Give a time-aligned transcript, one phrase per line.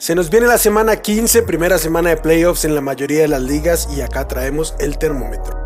[0.00, 3.42] Se nos viene la semana 15, primera semana de playoffs en la mayoría de las
[3.42, 5.58] ligas y acá traemos el termómetro.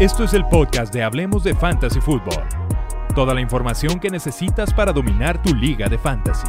[0.00, 2.44] Esto es el podcast de Hablemos de Fantasy Football.
[3.14, 6.48] Toda la información que necesitas para dominar tu liga de fantasy.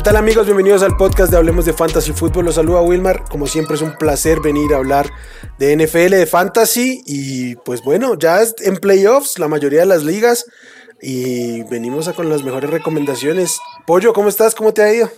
[0.00, 0.46] ¿Qué tal amigos?
[0.46, 2.46] Bienvenidos al podcast de Hablemos de Fantasy Fútbol.
[2.46, 3.24] Los saluda Wilmar.
[3.28, 5.10] Como siempre es un placer venir a hablar
[5.58, 10.46] de NFL, de Fantasy y pues bueno, ya en playoffs la mayoría de las ligas
[11.02, 13.60] y venimos a con las mejores recomendaciones.
[13.86, 14.54] Pollo, ¿cómo estás?
[14.54, 15.10] ¿Cómo te ha ido?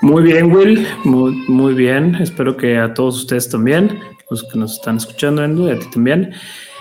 [0.00, 0.88] Muy bien, Will.
[1.04, 2.14] Muy, muy bien.
[2.14, 6.32] Espero que a todos ustedes también, los que nos están escuchando, y a ti también.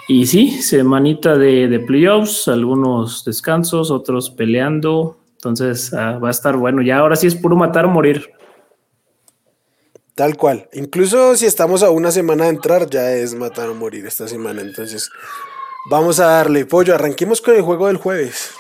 [0.08, 5.18] Y sí, semanita de, de playoffs, algunos descansos, otros peleando,
[5.50, 6.82] entonces ah, va a estar bueno.
[6.82, 8.32] Ya ahora sí es puro matar o morir.
[10.16, 10.70] Tal cual.
[10.74, 14.62] Incluso si estamos a una semana de entrar, ya es matar o morir esta semana.
[14.62, 15.12] Entonces,
[15.90, 16.96] vamos a darle pollo.
[16.96, 18.52] Arranquemos con el juego del jueves.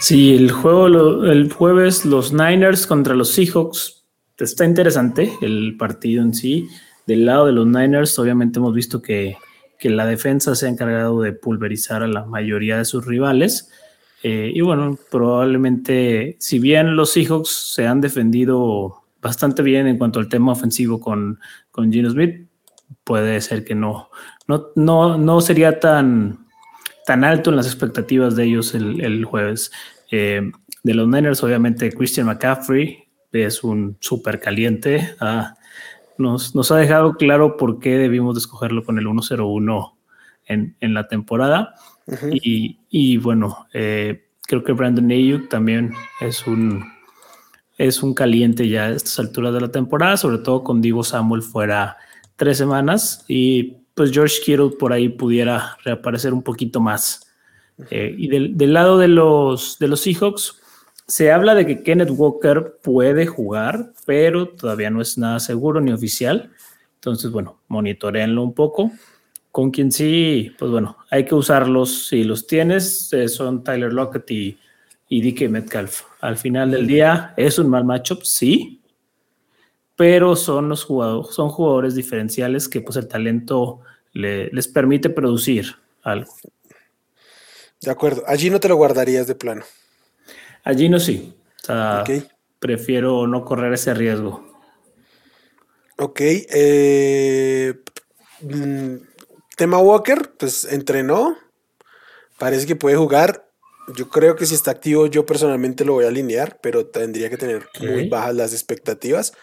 [0.00, 0.86] Sí, el juego
[1.24, 4.04] el jueves, los Niners contra los Seahawks.
[4.38, 6.68] Está interesante el partido en sí.
[7.06, 9.36] Del lado de los Niners, obviamente hemos visto que,
[9.78, 13.70] que la defensa se ha encargado de pulverizar a la mayoría de sus rivales.
[14.22, 20.18] Eh, y bueno, probablemente, si bien los Seahawks se han defendido bastante bien en cuanto
[20.20, 21.38] al tema ofensivo con,
[21.70, 22.46] con Gino Smith,
[23.04, 24.10] puede ser que no,
[24.46, 26.46] no, no, no sería tan,
[27.06, 29.72] tan alto en las expectativas de ellos el, jueves.
[30.10, 30.50] Eh,
[30.82, 35.14] de los Niners, obviamente, Christian McCaffrey es un súper caliente.
[35.20, 35.54] Ah,
[36.18, 39.94] nos, nos, ha dejado claro por qué debimos de escogerlo con el 1-0-1
[40.46, 41.74] en, en la temporada
[42.32, 46.84] y, bueno, eh, creo que Brandon Ayuk también es un,
[47.78, 51.42] es un caliente ya a estas alturas de la temporada, sobre todo con Divo Samuel
[51.42, 51.96] fuera
[52.36, 57.26] tres semanas y pues George Kittle por ahí pudiera reaparecer un poquito más.
[57.90, 60.60] Eh, y del, del, lado de los, de los Seahawks,
[61.06, 65.92] se habla de que Kenneth Walker puede jugar, pero todavía no es nada seguro ni
[65.92, 66.50] oficial.
[66.94, 68.92] Entonces, bueno, monitoreenlo un poco.
[69.52, 72.06] Con quien sí, pues bueno, hay que usarlos.
[72.08, 74.58] Si los tienes, eh, son Tyler Lockett y,
[75.08, 76.02] y DK Metcalf.
[76.20, 78.80] Al final del día, es un mal matchup, sí,
[79.96, 83.80] pero son los jugadores, son jugadores diferenciales que pues el talento
[84.12, 86.32] les permite producir algo.
[87.80, 88.22] De acuerdo.
[88.26, 89.62] Allí no te lo guardarías de plano.
[90.64, 91.34] Allí no sí.
[91.62, 92.04] O sea,
[92.58, 94.42] prefiero no correr ese riesgo.
[95.98, 96.20] Ok.
[96.22, 97.74] Eh,
[98.40, 98.94] mm,
[99.60, 101.36] Tema Walker, pues entrenó.
[102.38, 103.46] Parece que puede jugar.
[103.94, 107.36] Yo creo que si está activo, yo personalmente lo voy a alinear, pero tendría que
[107.36, 109.34] tener muy bajas las expectativas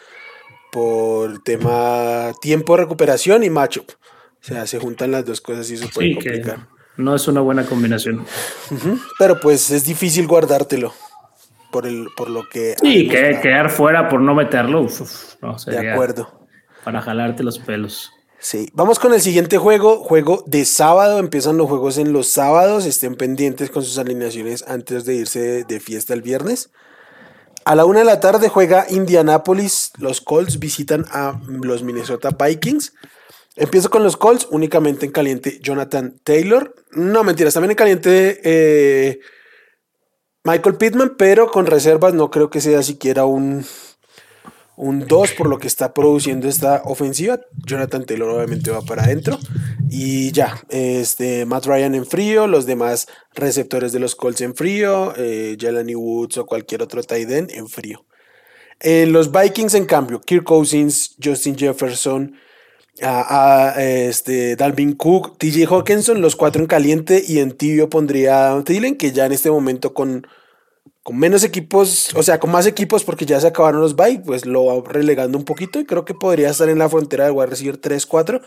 [0.71, 3.91] por tema tiempo de recuperación y matchup.
[3.91, 6.67] O sea, se juntan las dos cosas y eso puede complicar.
[6.95, 8.25] No es una buena combinación.
[9.19, 10.95] Pero pues es difícil guardártelo
[11.71, 12.73] por, el, por lo que...
[12.81, 14.87] Sí, que, quedar fuera por no meterlo.
[15.67, 16.47] de acuerdo.
[16.83, 18.11] Para jalarte los pelos.
[18.49, 22.85] Sí, vamos con el siguiente juego, juego de sábado, empiezan los juegos en los sábados,
[22.85, 26.69] estén pendientes con sus alineaciones antes de irse de, fiesta el viernes.
[27.65, 32.93] A la una de la tarde juega Indianapolis, los Colts visitan a los Minnesota Vikings.
[33.57, 36.73] Empiezo con los Colts, únicamente en caliente Jonathan Taylor.
[36.91, 39.19] No, mentiras, también en caliente eh,
[40.45, 43.65] Michael Pittman, pero con reservas no creo que sea siquiera un,
[44.77, 47.41] un 2 por lo que está produciendo esta ofensiva.
[47.65, 49.39] Jonathan Taylor obviamente va para adentro.
[49.89, 55.13] Y ya, este, Matt Ryan en frío, los demás receptores de los Colts en frío,
[55.17, 58.05] eh, Jelani Woods o cualquier otro tight end en frío.
[58.79, 62.35] En los Vikings, en cambio, Kirk Cousins, Justin Jefferson,
[63.01, 68.63] a, este, Dalvin Cook, TJ Hawkinson, los cuatro en caliente y en tibio pondría a
[68.63, 70.27] que ya en este momento con
[71.03, 74.45] con menos equipos, o sea, con más equipos porque ya se acabaron los bye, pues
[74.45, 77.47] lo va relegando un poquito y creo que podría estar en la frontera de wide
[77.47, 78.41] receiver 3, 4,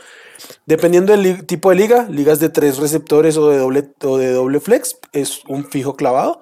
[0.66, 4.60] dependiendo del tipo de liga, ligas de tres receptores o de doble, o de doble
[4.60, 6.40] flex, es un fijo clavado,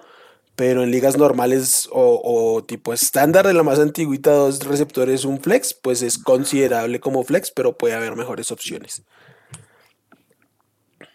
[0.56, 5.72] pero en ligas normales o, tipo estándar de la más antigüita, dos receptores, un flex,
[5.72, 9.04] pues es considerable como flex, pero puede haber mejores opciones.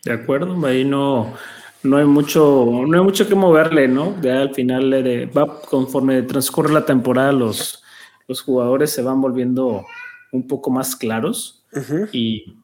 [0.06, 1.34] De acuerdo, ahí no
[1.84, 4.20] no hay mucho, no hay mucho que moverle, ¿no?
[4.22, 7.84] Ya al final de, va conforme transcurre la temporada, los,
[8.28, 9.86] los jugadores se van volviendo
[10.32, 11.66] un poco más claros.
[12.12, 12.56] y,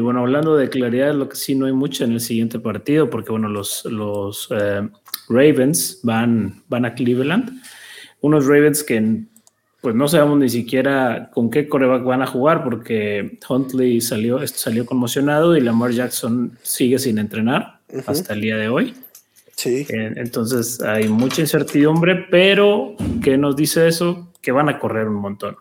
[0.00, 3.32] bueno, hablando de claridad, lo que sí no hay mucho en el siguiente partido, porque
[3.32, 4.88] bueno, los, los eh,
[5.28, 7.60] Ravens van, van a Cleveland.
[8.20, 9.24] Unos Ravens que
[9.80, 14.84] pues no sabemos ni siquiera con qué coreback van a jugar porque Huntley salió, salió
[14.84, 18.94] conmocionado y Lamar Jackson sigue sin entrenar hasta el día de hoy.
[19.56, 19.86] Sí.
[19.88, 24.32] Entonces hay mucha incertidumbre, pero ¿qué nos dice eso?
[24.40, 25.56] Que van a correr un montón.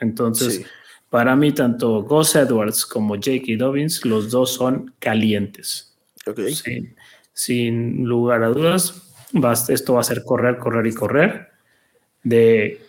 [0.00, 0.64] Entonces,
[1.10, 3.56] para mí, tanto Gus Edwards como J.K.
[3.56, 5.96] Dobbins, los dos son calientes.
[6.26, 6.54] Okay.
[6.54, 6.96] Sin,
[7.32, 9.14] sin, lugar a dudas,
[9.68, 11.48] esto va a ser correr, correr y correr.
[12.24, 12.80] De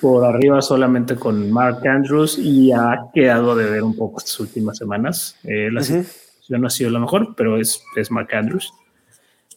[0.00, 4.76] por arriba solamente con Mark Andrews y ha quedado de ver un poco estas últimas
[4.76, 5.36] semanas.
[5.44, 5.82] Eh, la
[6.46, 8.72] situación no ha sido la mejor, pero es, es Mark Andrews.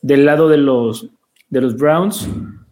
[0.02, 1.08] Del lado de los,
[1.50, 2.28] de los Browns,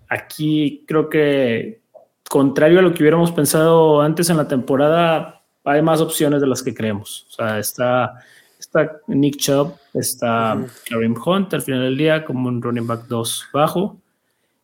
[0.09, 1.81] aquí creo que,
[2.29, 6.63] contrario a lo que hubiéramos pensado antes en la temporada, hay más opciones de las
[6.63, 7.27] que creemos.
[7.29, 8.23] O sea, está,
[8.59, 10.57] está Nick Chubb, está
[10.89, 13.97] Karim Hunt al final del día como un running back 2 bajo.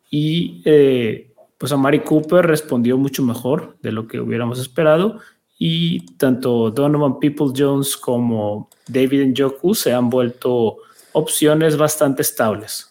[0.09, 5.19] Y eh, pues Amari Cooper respondió mucho mejor de lo que hubiéramos esperado.
[5.59, 10.77] Y tanto Donovan People Jones como David Njoku se han vuelto
[11.13, 12.89] opciones bastante estables.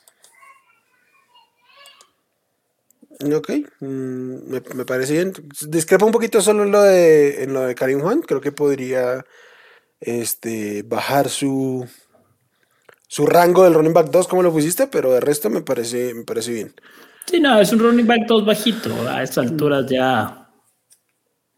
[3.35, 3.51] Ok,
[3.81, 5.33] mm, me, parece bien.
[5.69, 8.23] Discrepa un poquito solo en lo de, en lo de Karim Juan.
[8.23, 9.25] Creo que podría
[10.01, 11.87] este, bajar su,
[13.07, 16.25] su rango del running back 2 como lo pusiste, pero de resto me parece, me
[16.25, 16.75] parece bien.
[17.27, 19.09] Sí, no, es un running back 2 bajito.
[19.09, 20.51] A estas alturas ya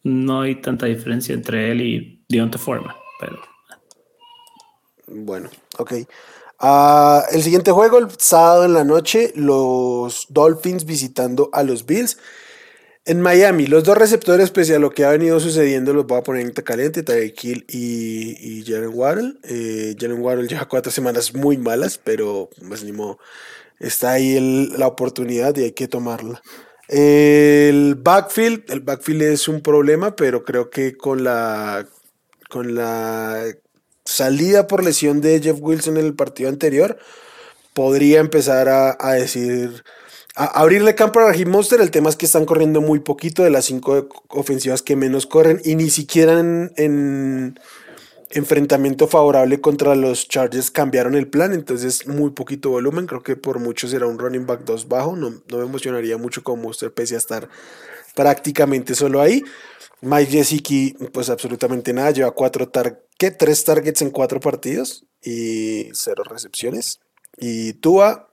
[0.02, 3.53] no hay tanta diferencia entre él y Deontay Foreman, pero...
[5.14, 5.92] Bueno, ok.
[6.58, 12.18] Ah, el siguiente juego, el sábado en la noche, los Dolphins visitando a los Bills.
[13.06, 16.22] En Miami, los dos receptores, pese a lo que ha venido sucediendo, los voy a
[16.22, 19.34] poner en caliente, Tyreek Hill y, y Jalen Waddle.
[19.44, 22.92] Eh, Jalen lleva cuatro semanas muy malas, pero pues ni
[23.78, 26.42] está ahí la oportunidad y hay que tomarla.
[26.88, 31.86] El backfield, el backfield es un problema, pero creo que con la,
[32.48, 33.44] con la
[34.04, 36.98] salida por lesión de Jeff Wilson en el partido anterior,
[37.72, 39.82] podría empezar a, decir,
[40.36, 41.80] a abrirle campo a Raheem Monster.
[41.80, 45.60] El tema es que están corriendo muy poquito de las cinco ofensivas que menos corren
[45.64, 47.58] y ni siquiera en,
[48.30, 53.06] enfrentamiento favorable contra los Chargers cambiaron el plan, entonces muy poquito volumen.
[53.06, 55.16] Creo que por mucho será un running back 2 bajo.
[55.16, 57.48] No, no me emocionaría mucho con Monster pese a estar
[58.14, 59.42] prácticamente solo ahí.
[60.00, 63.30] Mike Gesicki, pues absolutamente nada, lleva cuatro tar ¿qué?
[63.30, 67.00] tres targets en cuatro partidos y cero recepciones.
[67.36, 68.30] Y Tua,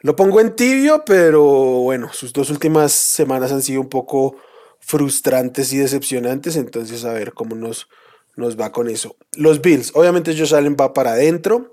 [0.00, 4.36] lo pongo en tibio, pero bueno, sus dos últimas semanas han sido un poco
[4.80, 7.88] frustrantes y decepcionantes, entonces a ver cómo nos,
[8.36, 9.16] nos va con eso.
[9.32, 11.72] Los Bills, obviamente Josh Allen va para adentro.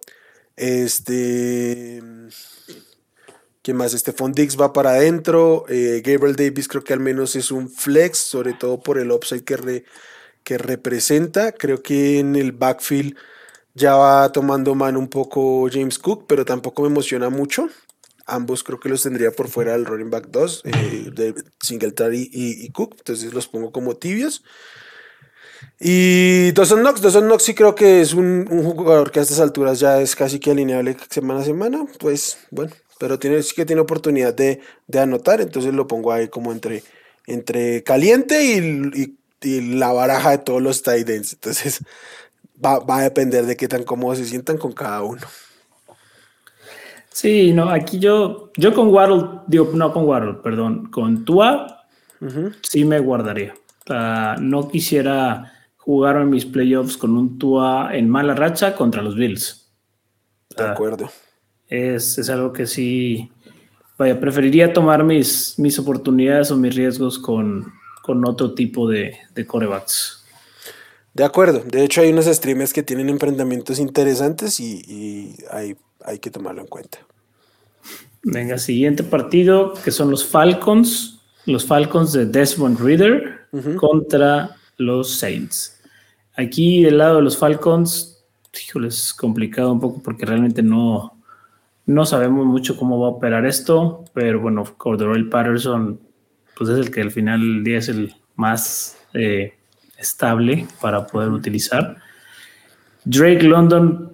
[0.55, 2.01] Este
[3.63, 3.91] ¿Quién más?
[3.91, 5.65] Stephon Dix va para adentro.
[5.69, 9.43] Eh, Gabriel Davis creo que al menos es un flex, sobre todo por el upside
[9.43, 9.83] que,
[10.43, 11.51] que representa.
[11.51, 13.15] Creo que en el backfield
[13.73, 17.69] ya va tomando mano un poco James Cook, pero tampoco me emociona mucho.
[18.25, 22.69] Ambos creo que los tendría por fuera del running back 2, eh, de Singletary y,
[22.71, 22.95] Cook.
[22.97, 24.43] Entonces los pongo como tibios.
[25.79, 29.79] Y Dawson Knox, Dawson Knox sí creo que es un, jugador que a estas alturas
[29.79, 31.85] ya es casi que alineable semana a semana.
[31.99, 34.61] Pues bueno, pero tiene, sí que tiene oportunidad de,
[34.99, 36.83] anotar, entonces lo pongo ahí como entre,
[37.25, 41.33] entre caliente y, la baraja de todos los tight ends.
[41.33, 41.83] Entonces
[42.63, 45.21] va, a depender de qué tan cómodos se sientan con cada uno.
[47.09, 51.85] Sí, no, aquí yo, yo con Waddle, digo, no con Waddle, perdón, con Tua,
[52.61, 53.53] sí me guardaría.
[54.39, 59.69] no quisiera jugar en mis playoffs con un Tua en mala racha contra los Bills.
[60.55, 61.09] De acuerdo
[61.71, 63.31] es, algo que sí,
[63.97, 69.45] vaya, preferiría tomar mis, mis oportunidades o mis riesgos con, con otro tipo de, de
[69.45, 70.21] corebacks.
[71.13, 76.31] De acuerdo, de hecho hay unos streamers que tienen emprendimientos interesantes y, hay, hay que
[76.31, 76.99] tomarlo en cuenta.
[78.23, 85.81] Venga, siguiente partido, que son los Falcons, los Falcons de Desmond Reader contra los Saints.
[86.37, 88.23] Aquí del lado de los Falcons,
[88.65, 91.17] híjole, es complicado un poco porque realmente no,
[91.85, 95.99] no sabemos mucho cómo va a operar esto, pero bueno, Corderell Patterson,
[96.61, 99.55] pues es el que al final del día es el más eh,
[99.97, 101.97] estable para poder utilizar.
[103.03, 104.11] Drake London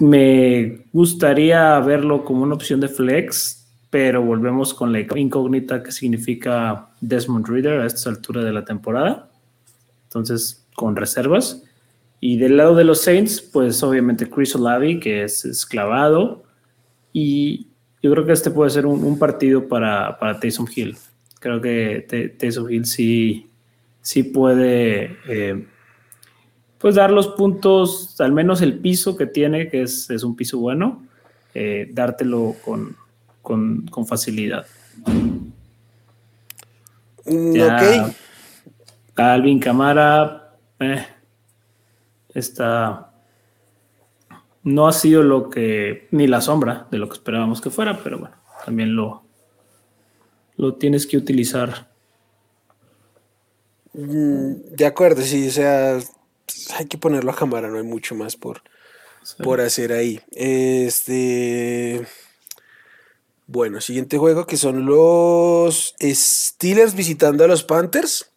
[0.00, 6.88] me gustaría verlo como una opción de flex, pero volvemos con la incógnita que significa
[7.00, 9.30] Desmond Reader a esta altura de la temporada.
[10.08, 11.62] Entonces, con reservas.
[12.18, 16.42] Y del lado de los Saints, pues obviamente Chris Olavi, que es esclavado.
[17.12, 17.68] Y
[18.02, 20.96] yo creo que este puede ser un, partido para, para Taysom Hill.
[21.44, 23.50] Creo que Taysom Hill sí,
[24.00, 25.66] sí puede eh,
[26.78, 31.04] pues dar los puntos, al menos el piso que tiene, que es, un piso bueno,
[31.52, 32.96] eh, dártelo con,
[33.42, 34.66] con, facilidad.
[37.26, 38.14] Mm, ok.
[39.16, 41.06] Alvin Camara eh,
[42.32, 43.12] está.
[44.62, 46.08] No ha sido lo que.
[46.10, 49.23] ni la sombra de lo que esperábamos que fuera, pero bueno, también lo,
[50.56, 51.90] lo tienes que utilizar.
[53.92, 55.98] Mm, de acuerdo, sí, o sea,
[56.76, 58.62] hay que ponerlo a cámara, no hay mucho más por,
[59.42, 60.20] por hacer ahí.
[60.32, 62.06] Este.
[63.46, 68.30] Bueno, siguiente juego que son los Steelers visitando a los Panthers.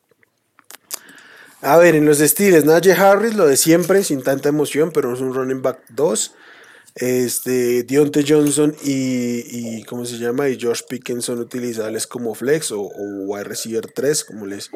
[1.61, 5.21] A ver, en los Steelers, Najee Harris, lo de siempre, sin tanta emoción, pero es
[5.21, 6.35] un running back 2.
[6.99, 10.49] Este, Dionte Johnson y, ¿cómo se llama?
[10.49, 14.71] Y Josh Pickens son utilizables como flex o, o wide receiver 3, como les,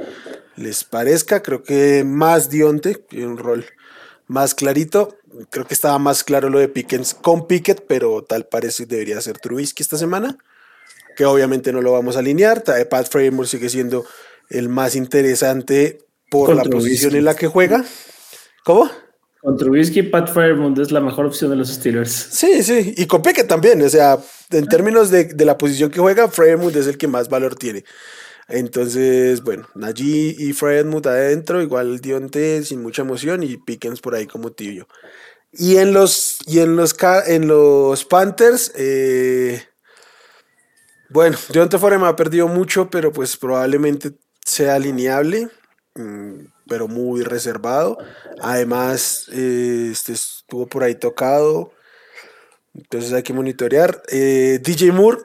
[0.56, 1.42] les parezca.
[1.42, 3.66] Creo que más Dionte, tiene un rol
[4.28, 5.18] más clarito.
[5.50, 9.20] Creo que estaba más claro lo de Pickens con Pickett, pero tal parece que debería
[9.22, 10.38] ser Trubisky esta semana.
[11.18, 12.63] Que obviamente no lo vamos a alinear.
[12.90, 14.06] Pat Framer sigue siendo
[14.50, 16.00] el más interesante
[16.30, 17.84] por la posición en la que juega.
[18.63, 18.90] ¿Cómo?
[19.41, 22.12] Con Trubisky, Pat Fairmont es la mejor opción de los Steelers.
[22.12, 23.81] Sí, sí, y con Pickett también.
[23.81, 24.19] O sea,
[24.51, 27.83] en términos de, la posición que juega, Fairmont es el que más valor tiene.
[28.48, 34.27] Entonces, bueno, Najee y Fairmont adentro, igual Dionte sin mucha emoción y Pickens por ahí
[34.27, 34.88] como tibio.
[35.51, 36.95] Y en los, y en los,
[37.25, 39.63] en los Panthers, eh,
[41.10, 44.12] bueno, Dionte Foreman ha perdido mucho, pero pues probablemente
[44.45, 45.50] sea alineable.
[45.95, 47.98] Mm, pero muy reservado.
[48.42, 51.74] Además, eh, este estuvo por ahí tocado.
[52.74, 54.01] Entonces hay que monitorear.
[54.10, 55.18] Eh, DJ Moore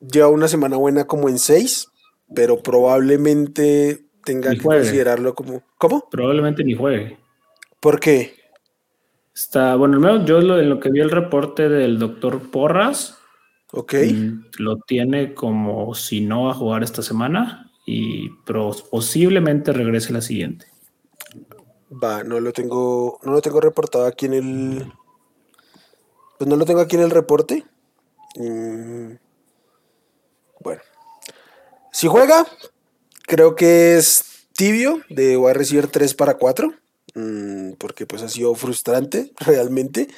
[0.00, 1.88] lleva una semana buena como en 6,
[2.34, 5.62] pero probablemente tenga que considerarlo como.
[5.78, 6.10] ¿Cómo?
[6.10, 7.16] Probablemente ni juegue.
[7.80, 8.34] ¿Por qué?
[9.34, 13.16] Está, bueno, menos yo lo, en lo que vi el reporte del doctor Porras.
[13.72, 13.94] Ok.
[13.94, 18.28] Mm, lo tiene como si no va a jugar esta semana y
[18.90, 20.71] posiblemente regrese la siguiente.
[21.92, 24.92] Va, no lo tengo, no lo tengo reportado aquí en el.
[26.38, 27.64] Pues no lo tengo aquí en el reporte.
[28.36, 29.12] Mm,
[30.60, 30.80] bueno.
[31.92, 32.46] Si juega,
[33.26, 36.72] creo que es tibio de wide receiver 3 para 4.
[37.14, 40.08] Mm, porque pues ha sido frustrante realmente.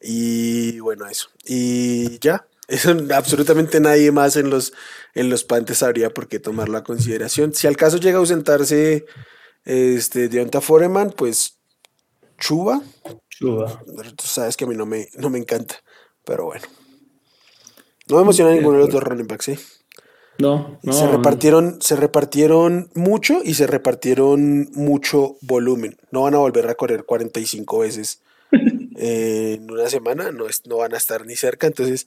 [0.00, 1.30] Y bueno, eso.
[1.44, 2.46] Y ya.
[2.68, 4.74] Eso absolutamente nadie más en los,
[5.14, 7.54] en los Pantes habría por qué tomarlo a consideración.
[7.54, 9.06] Si al caso llega a ausentarse
[9.64, 11.58] este, Deonta Foreman, pues
[12.38, 12.82] Chuba.
[13.28, 13.82] Chuba.
[14.16, 15.76] Tú sabes que a mí no me, no me encanta,
[16.24, 16.66] pero bueno.
[18.08, 19.58] No me emociona ninguno de los dos running backs, ¿eh?
[20.38, 20.92] No, no.
[20.92, 25.98] Se repartieron, se repartieron mucho y se repartieron mucho volumen.
[26.12, 28.22] No van a volver a correr 45 veces
[28.52, 31.66] en una semana, no, no van a estar ni cerca.
[31.66, 32.06] Entonces,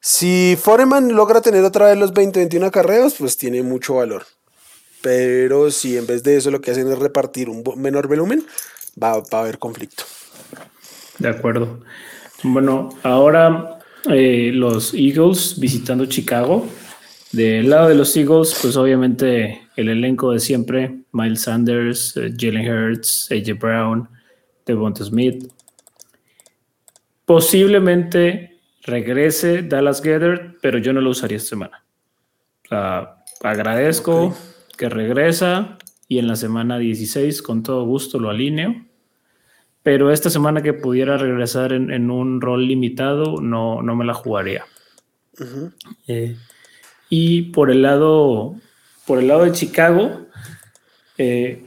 [0.00, 4.26] si Foreman logra tener otra vez los 20-21 acarreos, pues tiene mucho valor.
[5.02, 8.46] Pero si en vez de eso lo que hacen es repartir un menor volumen,
[9.00, 10.04] va, a haber conflicto.
[11.18, 11.80] De acuerdo.
[12.42, 13.78] Bueno, ahora
[14.10, 16.66] eh, los Eagles visitando Chicago.
[17.32, 22.68] Del lado de los Eagles, pues obviamente el elenco de siempre, Miles Sanders, eh, Jalen
[22.68, 24.08] Hurts, AJ Brown,
[24.66, 25.50] Devonta Smith.
[27.24, 31.84] Posiblemente regrese Dallas Gather, pero yo no lo usaría esta semana.
[33.42, 34.36] agradezco
[34.76, 38.84] que regresa y en la semana 16 con todo gusto lo alineo.
[39.82, 44.64] Pero esta semana que pudiera regresar en, un rol limitado, no, no me la jugaría.
[46.06, 46.36] Eh,
[47.08, 48.54] y por el lado,
[49.06, 50.26] por el lado de Chicago,
[51.18, 51.66] eh,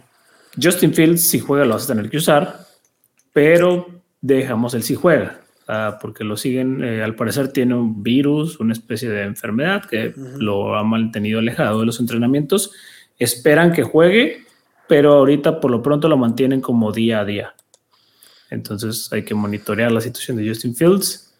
[0.62, 2.59] Justin Fields, si juega, lo vas a tener que usar,
[3.33, 8.59] pero dejamos el si juega, ah, porque lo siguen, eh, al parecer tiene un virus,
[8.59, 12.71] una especie de enfermedad que lo ha mantenido alejado de los entrenamientos
[13.19, 14.45] esperan que juegue,
[14.88, 17.55] pero ahorita por lo pronto lo mantienen como día a día.
[18.50, 21.34] Entonces hay que monitorear la situación de Justin Fields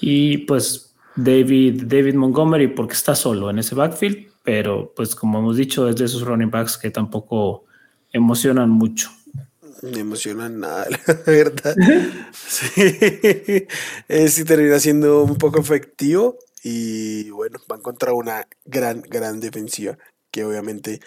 [0.00, 5.56] y pues David, David Montgomery porque está solo en ese backfield, pero pues como hemos
[5.56, 7.64] dicho es de esos running backs que tampoco
[8.12, 9.10] emocionan mucho.
[9.82, 11.74] Me emocionan nada, la verdad.
[12.32, 12.70] sí,
[14.28, 19.98] sí termina siendo un poco efectivo y bueno, van contra una gran, gran defensiva
[20.32, 21.00] que obviamente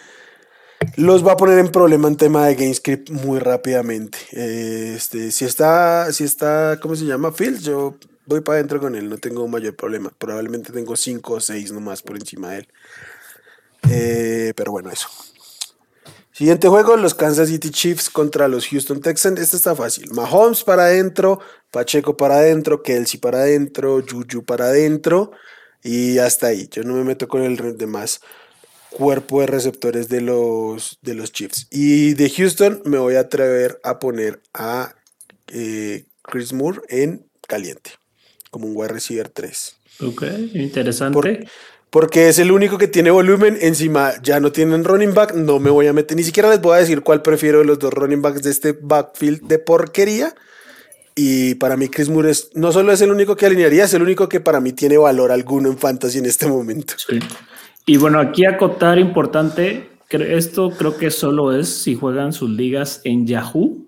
[0.95, 4.17] los va a poner en problema en tema de GameScript muy rápidamente.
[4.31, 7.33] Este, si está, si está, ¿cómo se llama?
[7.33, 10.11] Phil, yo voy para adentro con él, no tengo mayor problema.
[10.17, 12.67] Probablemente tengo 5 o 6 nomás por encima de él.
[13.89, 15.09] Eh, pero bueno, eso.
[16.31, 19.39] Siguiente juego, los Kansas City Chiefs contra los Houston Texans.
[19.39, 20.11] Este está fácil.
[20.11, 21.39] Mahomes para adentro,
[21.71, 25.31] Pacheco para adentro, Kelsey para adentro, Juju para adentro
[25.81, 26.67] y hasta ahí.
[26.69, 28.19] Yo no me meto con el demás
[28.95, 31.67] cuerpo de receptores de los, de los Chiefs.
[31.69, 34.95] Y de Houston me voy a atrever a poner a
[35.49, 37.91] eh, Chris Moore en caliente,
[38.51, 39.75] como un wide receiver 3.
[40.01, 40.23] Ok,
[40.53, 41.45] interesante.
[41.89, 43.57] porque es el único que tiene volumen.
[43.59, 45.33] Encima ya no tienen running back.
[45.33, 46.15] No me voy a meter.
[46.15, 48.77] Ni siquiera les voy a decir cuál prefiero de los dos running backs de este
[48.81, 50.33] backfield de porquería.
[51.15, 54.01] Y para mí Chris Moore es, no solo es el único que alinearía, es el
[54.01, 56.93] único que para mí tiene valor alguno en fantasy en este momento.
[56.97, 57.19] Sí.
[57.85, 63.27] Y bueno, aquí acotar importante, esto creo que solo es si juegan sus ligas en
[63.27, 63.87] Yahoo.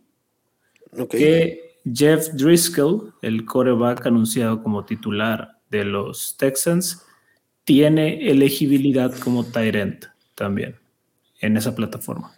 [1.10, 7.04] Que Jeff Driscoll, el coreback anunciado como titular de los Texans,
[7.64, 10.76] tiene elegibilidad como Tyrant también
[11.42, 12.34] en esa plataforma.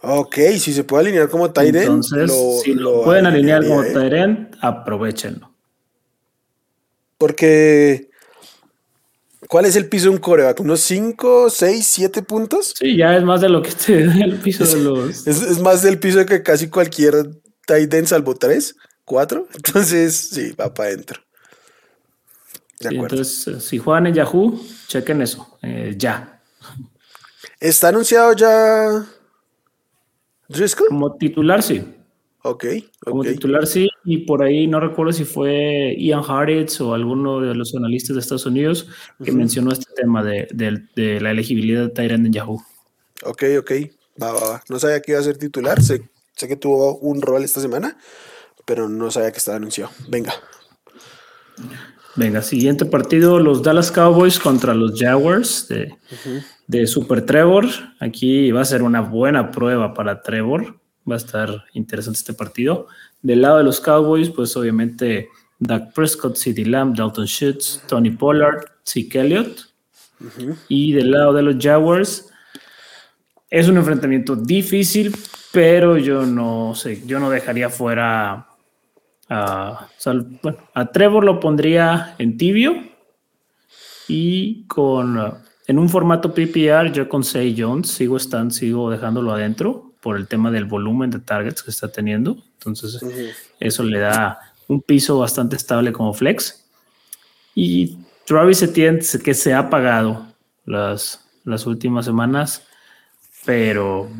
[0.00, 1.76] Ok, si se puede alinear como Tyrant.
[1.76, 3.92] Entonces, si lo, pueden alinear como ¿eh?
[3.92, 5.50] Tyrant, aprovechenlo.
[7.16, 8.10] Porque
[9.48, 10.60] ¿Cuál es el piso de un coreback?
[10.60, 12.74] ¿Unos 5, 6, 7 puntos?
[12.78, 15.26] Sí, ya es más de lo que te da el piso de los.
[15.26, 17.14] Es, más del piso de que casi cualquier
[17.66, 18.74] tight end salvo 3,
[19.04, 19.48] 4.
[19.54, 21.20] Entonces, sí, va para adentro.
[22.80, 25.58] entonces, eh, si juegan en Yahoo, chequen eso.
[25.62, 26.40] Eh, ya.
[27.60, 29.06] ¿Está anunciado ya
[30.48, 30.88] Driscoll?
[30.88, 31.93] Como titular, sí.
[32.46, 32.66] Ok.
[33.00, 33.88] Como titular, sí.
[34.04, 38.20] Y por ahí no recuerdo si fue Ian Harritz o alguno de los analistas de
[38.20, 38.86] Estados Unidos
[39.24, 40.46] que mencionó este tema de,
[40.94, 42.62] la elegibilidad de Tyrant en Yahoo.
[43.24, 43.72] Ok, ok.
[44.22, 44.62] Va, va, va.
[44.68, 45.82] No sabía que iba a ser titular.
[45.82, 46.02] Sé,
[46.36, 47.96] sé que tuvo un rol esta semana,
[48.66, 49.90] pero no sabía que estaba anunciado.
[50.08, 50.34] Venga.
[52.14, 55.94] Venga, siguiente partido, los Dallas Cowboys contra los Jaguars de,
[56.66, 57.64] de Super Trevor.
[58.00, 62.86] Aquí va a ser una buena prueba para Trevor Va a estar interesante este partido.
[63.22, 68.64] Del lado de los Cowboys, pues obviamente Dak Prescott, CeeDee Lamb, Dalton Schutz, Tony Pollard,
[68.86, 69.74] Zeke Elliott.
[70.68, 72.30] Y del lado de los Jaguars,
[73.50, 75.14] es un enfrentamiento difícil,
[75.52, 78.48] pero yo no sé, yo no dejaría fuera
[79.28, 79.88] a,
[80.42, 82.74] bueno, a Trevor lo pondría en tibio
[84.08, 85.18] y con
[85.66, 90.28] en un formato PPR yo con Say Jones sigo están sigo dejándolo adentro por el
[90.28, 92.36] tema del volumen de targets que está teniendo.
[92.58, 93.02] Entonces,
[93.58, 94.38] eso le da
[94.68, 96.62] un piso bastante estable como flex.
[97.54, 100.26] Y Travis Etienne, que se ha pagado
[100.66, 102.66] las, las últimas semanas,
[103.46, 104.10] pero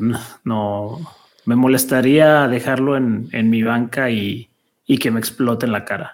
[0.43, 1.07] no,
[1.45, 4.49] me molestaría dejarlo en, en mi banca y,
[4.87, 6.13] y que me explote en la cara.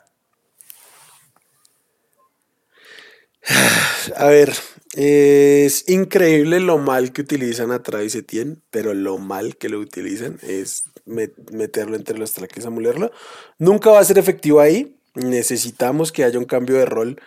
[4.17, 4.51] A ver,
[4.93, 10.37] es increíble lo mal que utilizan a Travis Etienne, pero lo mal que lo utilizan
[10.41, 13.11] es meterlo entre los traques, amulerlo.
[13.57, 14.97] Nunca va a ser efectivo ahí.
[15.13, 17.21] Necesitamos que haya un cambio de rol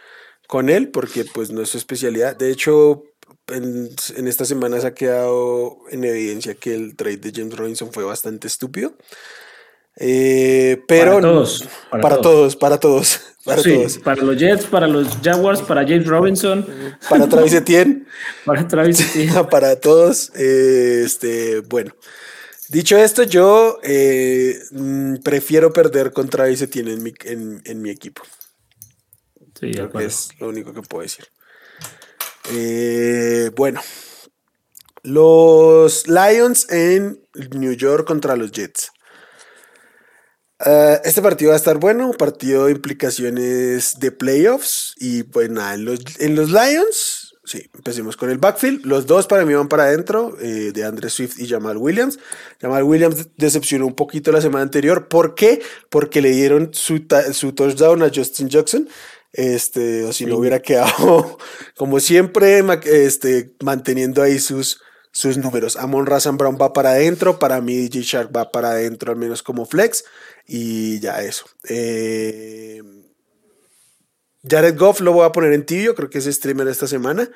[0.46, 2.36] con él, porque pues no es su especialidad.
[2.36, 3.04] De hecho,
[3.48, 7.92] en, en esta semana se ha quedado en evidencia que el trade de James Robinson
[7.92, 8.94] fue bastante estúpido.
[9.96, 12.56] Eh, pero para todos, para, todos.
[12.56, 13.98] para todos, para todos.
[13.98, 16.66] Para los Jets, para los Jaguars, para James Robinson,
[17.08, 18.04] para Travis Etienne,
[18.44, 20.32] para Travis Etienne, para todos.
[20.34, 21.94] Eh, este, bueno,
[22.68, 27.14] dicho esto, yo eh, mm, prefiero perder con Travis Etienne en mi,
[27.64, 28.22] en, mi equipo.
[29.60, 31.26] Sí, es lo único que puedo decir.
[33.54, 33.80] bueno,
[35.04, 37.20] los Lions en
[37.52, 38.90] New York contra los Jets.
[40.64, 44.94] Ah, este partido va a estar bueno, partido de implicaciones de playoffs.
[44.98, 48.86] Y pues nada, en los, en los Lions, sí, empecemos con el backfield.
[48.86, 52.18] Los dos para mí van para adentro, eh, de Andre Swift y Jamal Williams.
[52.62, 55.08] Jamal Williams decepcionó un poquito la semana anterior.
[55.08, 55.60] ¿Por qué?
[55.90, 58.88] Porque le dieron su, su touchdown a Justin Jackson.
[59.34, 61.38] Este, o si no hubiera quedado,
[61.76, 64.80] como siempre, este, manteniendo ahí sus,
[65.14, 65.76] sus números.
[65.76, 67.38] Amon Razan Brown va para adentro.
[67.38, 70.04] Para mí, DJ Shark va para adentro, al menos como flex.
[70.46, 71.46] Y ya eso.
[71.68, 72.82] Eh,
[74.46, 77.30] Jared Goff lo voy a poner en tibio, creo que es streamer esta semana,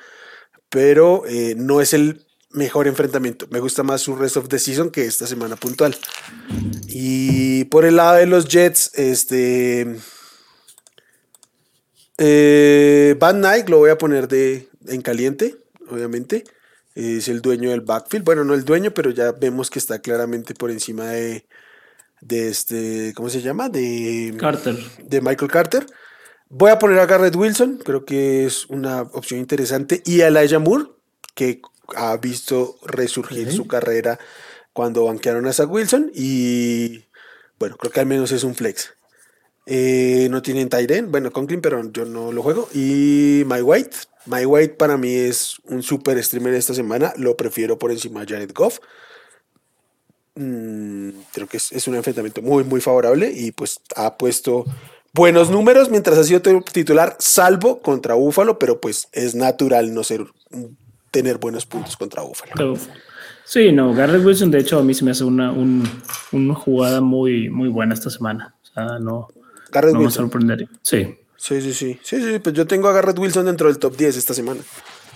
[0.69, 3.47] pero eh, no es el mejor enfrentamiento.
[3.49, 5.95] Me gusta más su rest of the season que esta semana puntual.
[6.87, 9.95] Y por el lado de los Jets, este...
[12.17, 15.55] Eh, Van Nike lo voy a poner de, en caliente,
[15.89, 16.43] obviamente.
[16.99, 18.25] Es el dueño del backfield.
[18.25, 21.45] Bueno, no el dueño, pero ya vemos que está claramente por encima de,
[22.21, 23.69] de este, ¿cómo se llama?
[23.69, 24.77] De Carter.
[25.03, 25.85] De Michael Carter.
[26.49, 30.01] Voy a poner a Garrett Wilson, creo que es una opción interesante.
[30.05, 30.85] Y a Elijah Moore,
[31.35, 31.61] que
[31.95, 34.19] ha visto resurgir su carrera
[34.73, 37.05] cuando banquearon a Zach Wilson y
[37.59, 38.93] bueno, creo que al menos es un flex.
[39.71, 42.67] Eh, no tienen Tyren, bueno, Conklin, pero yo no lo juego.
[42.73, 43.97] Y My White.
[44.25, 47.13] My White para mí es un super streamer esta semana.
[47.17, 48.79] Lo prefiero por encima de Jared Goff.
[50.33, 54.65] Mm, creo que es, un enfrentamiento muy, muy favorable y pues ha puesto
[55.13, 60.25] buenos números mientras ha sido titular, salvo contra Búfalo, pero pues es natural no ser
[61.11, 62.75] tener buenos puntos contra Búfalo.
[63.45, 67.49] Sí, no, Garrett Wilson, de hecho, a mí se me hace una, una jugada muy,
[67.49, 68.55] muy buena esta semana.
[68.63, 69.27] O sea, no,
[69.71, 70.69] Garrett no me sorprendería.
[70.81, 71.17] Sí.
[71.37, 71.99] Sí, sí, sí.
[72.03, 74.59] Sí, sí, pues yo tengo a Garrett Wilson dentro del top 10 esta semana.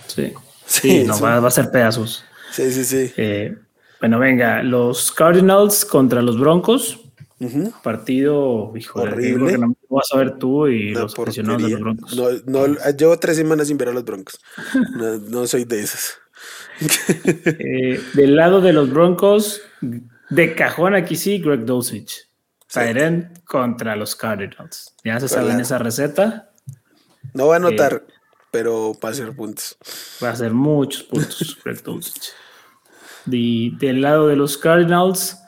[0.06, 0.32] Sí.
[0.66, 2.24] Sí, no, va, a ser pedazos.
[2.50, 3.12] Sí, sí, sí.
[3.16, 3.56] Eh,
[4.00, 7.00] bueno, venga, los Cardinals contra los Broncos.
[7.82, 9.52] Partido, hijo, horrible.
[9.52, 12.16] Que no vas a ver tú y los aficionados de los Broncos.
[12.16, 14.40] No, no, llevo tres semanas sin ver a los Broncos.
[15.28, 16.14] no, soy de esos.
[17.46, 19.62] Eh, del lado de los Broncos,
[20.30, 22.28] de cajón aquí sí, Greg Dulcich.
[22.74, 24.94] Tyren contra los Cardinals.
[25.04, 26.50] Ya se saben esa receta.
[27.32, 28.12] No va a anotar, eh,
[28.50, 29.76] pero va a hacer puntos.
[30.22, 31.58] Va a hacer muchos puntos,
[33.24, 35.38] del lado de los Cardinals,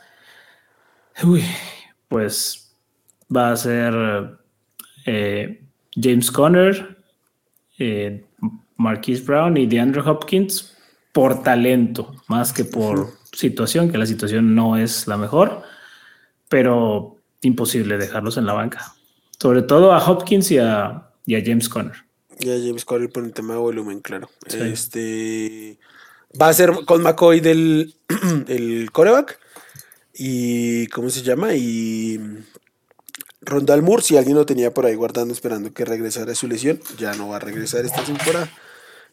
[2.08, 2.74] pues
[3.34, 4.38] va a ser
[5.04, 5.62] eh,
[5.94, 6.96] James Conner,
[7.78, 8.24] eh,
[8.76, 10.76] Marquise Brown y DeAndre Hopkins
[11.12, 15.62] por talento, más que por situación, que la situación no es la mejor,
[16.48, 17.15] pero
[17.46, 18.94] imposible dejarlos en la banca.
[19.38, 22.04] Sobre todo a Hopkins y a, James Conner.
[22.38, 24.30] Y a James Conner por el tema de volumen, claro.
[24.46, 25.78] Este
[26.40, 27.94] va a ser con McCoy del
[28.48, 29.38] el coreback.
[30.14, 31.54] Y ¿cómo se llama?
[31.54, 32.18] Y
[33.42, 37.14] Rondal Moore, si alguien lo tenía por ahí guardando esperando que regresara su lesión, ya
[37.14, 38.50] no va a regresar esta temporada.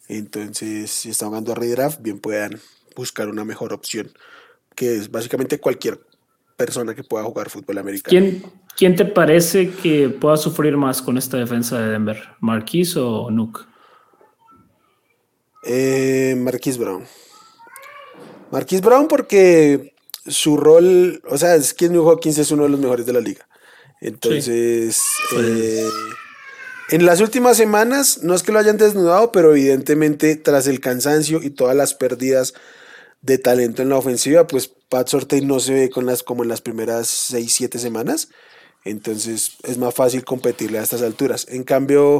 [0.08, 2.60] Entonces, si están jugando a redraft, bien puedan
[2.96, 4.12] buscar una mejor opción,
[4.76, 6.00] que es básicamente cualquier
[6.63, 8.10] persona que pueda jugar fútbol americano.
[8.10, 8.43] ¿Quién,
[8.78, 12.23] quién te parece que pueda sufrir más con esta defensa de Denver?
[12.39, 13.65] ¿Marquis o Nuke?
[15.65, 17.04] Eh, Marquis Brown.
[18.49, 19.93] Marquis Brown porque
[20.26, 23.19] su rol, o sea, es que New Hawkins es uno de los mejores de la
[23.19, 23.45] liga.
[23.99, 25.02] Entonces,
[25.38, 25.89] eh,
[26.91, 31.43] en las últimas semanas, no es que lo hayan desnudado, pero evidentemente tras el cansancio
[31.43, 32.54] y todas las pérdidas
[33.23, 36.49] de talento en la ofensiva, pues Pat Sortey no se ve con las, como en
[36.49, 38.29] las primeras 6, 7 semanas.
[38.86, 41.47] Entonces es más fácil competirle a estas alturas.
[41.49, 42.19] En cambio,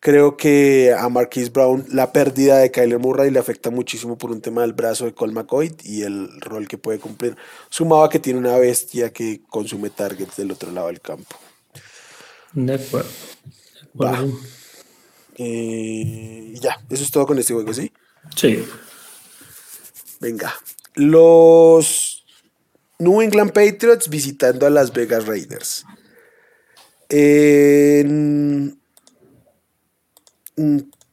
[0.00, 4.40] creo que a Marquise Brown la pérdida de Kyler Murray le afecta muchísimo por un
[4.40, 7.36] tema del brazo de Cole McCoy y el rol que puede cumplir.
[7.70, 11.36] Sumaba que tiene una bestia que consume targets del otro lado del campo.
[12.52, 13.08] De acuerdo.
[15.36, 17.92] Eh, ya, eso es todo con este juego, ¿sí?
[18.36, 18.64] Sí.
[20.22, 20.54] Venga.
[20.94, 22.24] Los
[23.00, 25.84] New England Patriots visitando a Las Vegas Raiders.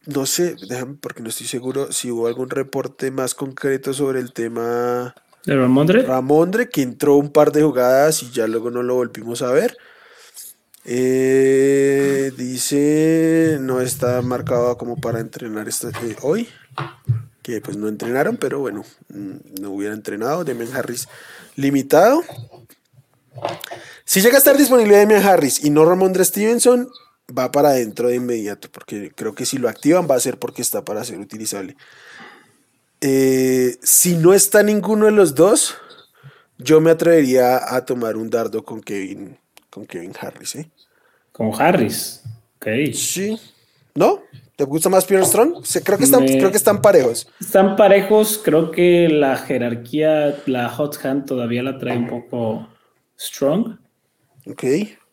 [0.05, 4.31] no sé, déjame porque no estoy seguro si hubo algún reporte más concreto sobre el
[4.31, 5.15] tema.
[5.43, 6.03] ¿De Ramondre?
[6.03, 9.75] Ramondre, que entró un par de jugadas y ya luego no lo volvimos a ver.
[10.85, 16.47] Eh, dice, no está marcado como para entrenar esta, eh, hoy,
[17.49, 20.43] que pues no entrenaron, pero bueno, mm, no hubiera entrenado.
[20.43, 21.07] Demian Harris
[21.55, 22.23] limitado.
[24.05, 26.89] Si llega a estar disponible Demian Harris y no Ramondre Stevenson,
[27.37, 30.61] va para adentro de inmediato, porque creo que si lo activan va a ser porque
[30.61, 31.75] está para ser utilizable.
[33.01, 35.75] Eh, si no está ninguno de los dos,
[36.57, 39.37] yo me atrevería a tomar un dardo con Kevin
[39.69, 40.69] con Kevin Harris, ¿eh?
[41.31, 42.21] Con Harris,
[42.57, 42.67] ok.
[42.93, 43.39] Sí.
[43.95, 44.23] ¿No?
[44.59, 45.63] ¿Te gusta más Pierre Strong?
[45.85, 47.31] creo, que están, creo que están parejos.
[47.39, 52.67] Están parejos, creo que la jerarquía, la hot hand todavía la trae un poco
[53.17, 53.79] Strong.
[54.47, 54.65] Ok.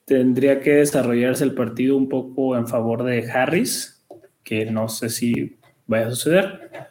[0.05, 4.05] Tendría que desarrollarse el partido un poco en favor de Harris,
[4.43, 5.57] que no sé si
[5.87, 6.91] vaya a suceder.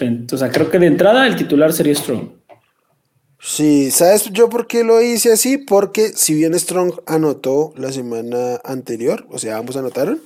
[0.00, 2.30] Entonces, creo que de entrada el titular sería Strong.
[3.38, 5.56] Sí, ¿sabes yo por qué lo hice así?
[5.56, 10.20] Porque si bien Strong anotó la semana anterior, o sea, ambos anotaron,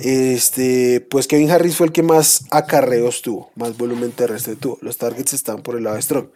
[0.00, 4.78] este, pues Kevin Harris fue el que más acarreos tuvo, más volumen terrestre tuvo.
[4.80, 6.28] Los targets están por el lado de Strong.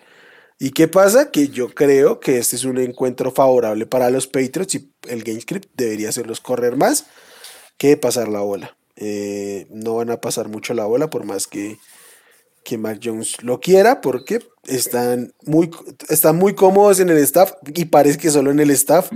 [0.58, 1.30] ¿Y qué pasa?
[1.30, 5.40] Que yo creo que este es un encuentro favorable para los Patriots y el game
[5.40, 7.06] script debería hacerlos correr más
[7.76, 8.76] que pasar la bola.
[8.96, 11.78] Eh, no van a pasar mucho la bola por más que
[12.66, 15.70] que Mac Jones lo quiera porque están muy,
[16.08, 19.10] están muy cómodos en el staff y parece que solo en el staff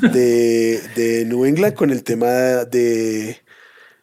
[0.00, 2.28] de, New England con el tema
[2.64, 3.36] de,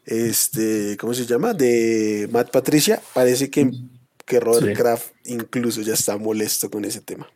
[0.05, 1.53] este, ¿cómo se llama?
[1.53, 3.01] De Matt Patricia.
[3.13, 3.71] Parece que,
[4.25, 7.29] que Robert Kraft incluso ya está molesto con ese tema.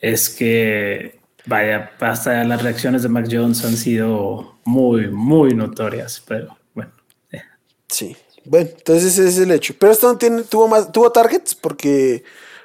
[0.00, 6.58] Es que, vaya, hasta las reacciones de Mac Jones han sido muy, muy notorias, pero
[6.74, 6.90] bueno.
[7.30, 7.42] Eh.
[7.88, 9.74] Sí, bueno, entonces ese es el hecho.
[9.78, 12.24] Pero esto tiene, tuvo más, tuvo targets porque,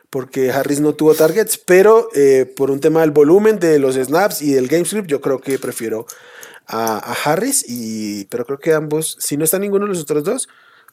[0.09, 4.41] porque Harris no tuvo targets, pero eh, por un tema del volumen de los snaps
[4.41, 6.07] y del game script, yo creo que prefiero
[6.67, 10.49] a, Harris, y, pero creo que ambos, si no está ninguno de los otros dos,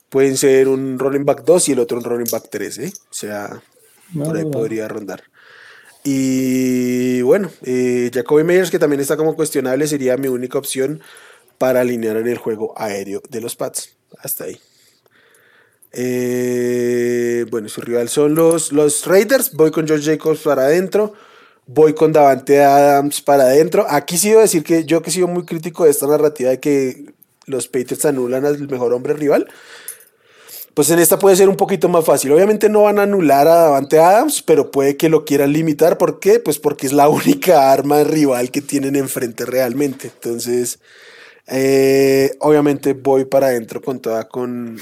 [0.08, 2.92] pueden ser un running back 2 y el otro un running back 3, ¿eh?
[3.10, 3.60] O sea,
[4.16, 5.24] por ahí podría rondar.
[6.04, 11.00] Y bueno, eh, Jacoby Meyers, que también está como cuestionable, sería mi única opción
[11.58, 13.96] para alinear en el juego aéreo de los Pats.
[14.18, 14.60] Hasta ahí.
[15.92, 19.54] Eh, bueno, su rival son los, los Raiders.
[19.54, 21.14] Voy con George Jacobs para adentro.
[21.66, 23.87] Voy con Davante Adams para adentro.
[23.88, 26.61] Aquí sí a decir que yo que he sido muy crítico de esta narrativa de
[26.61, 27.14] que
[27.46, 29.48] los Patriots anulan al mejor hombre rival.
[30.74, 32.33] Pues en esta puede ser un poquito más fácil.
[32.33, 35.96] Obviamente no van a anular a Davante Adams, pero puede que lo quieran limitar.
[35.98, 36.40] ¿Por qué?
[36.40, 40.09] Pues porque es la única arma rival que tienen enfrente realmente.
[40.09, 40.81] Entonces,
[41.46, 44.79] eh, obviamente voy para adentro con toda con,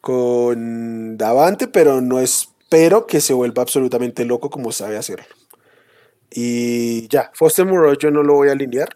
[0.00, 5.39] con Davante, pero no espero que se vuelva absolutamente loco como sabe hacerlo.
[6.30, 8.88] Y ya, Foster Moreau yo no lo voy a alinear,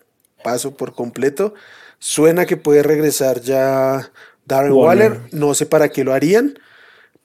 [0.42, 1.54] paso por completo.
[1.98, 4.10] Suena que puede regresar ya
[4.44, 6.58] Darren Waller, no sé para qué lo harían,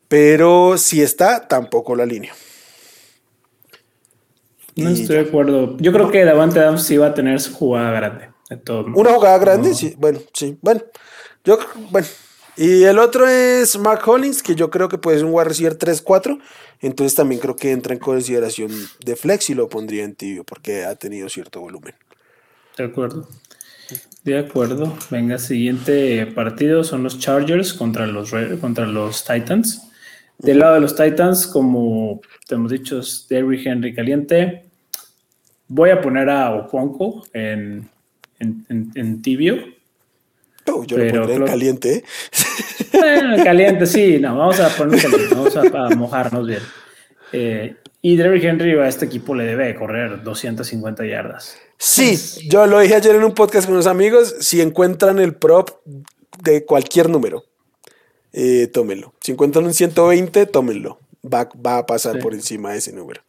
[0.08, 2.34] pero si está, tampoco lo alineo.
[4.76, 5.78] No estoy de acuerdo.
[5.78, 8.30] Yo creo que Davante Adams sí va a tener su jugada grande.
[8.96, 9.94] Una jugada grande, sí.
[9.98, 10.58] Bueno, sí.
[10.62, 10.82] Bueno,
[11.44, 11.60] yo,
[11.92, 12.08] bueno.
[12.60, 15.78] Y el otro es Mark Hollins, que yo creo que puede ser un wide receiver
[15.78, 16.42] 3-4.
[16.82, 18.70] Entonces también creo que entra en consideración
[19.06, 21.96] de flex y lo pondría en tibio porque ha tenido cierto volumen.
[22.76, 23.30] De acuerdo.
[24.26, 24.94] De acuerdo.
[25.10, 29.90] Venga, siguiente partido son los Chargers contra los, contra los Titans.
[30.38, 34.66] Del lado de los Titans, como te hemos dicho, es Derrick Henry caliente.
[35.70, 37.90] Voy a poner a Oponko en,
[38.40, 39.79] en, tibio.
[40.86, 41.94] Yo lo pondré en caliente.
[41.96, 42.04] ¿eh?
[43.44, 46.62] caliente, sí, no, vamos a poner caliente, vamos a, mojarnos bien.
[47.32, 51.58] Eh, y Derrick Henry a este equipo le debe correr 250 yardas.
[51.78, 52.18] Sí,
[52.50, 54.36] yo lo dije ayer en un podcast con unos amigos.
[54.40, 55.70] Si encuentran el prop
[56.44, 57.46] de cualquier número,
[58.34, 59.14] eh, tómenlo.
[59.22, 61.00] Si encuentran un 120, tómenlo.
[61.24, 63.22] Va, va a pasar por encima de ese número.